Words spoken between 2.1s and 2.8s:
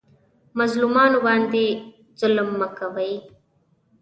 ظلم مه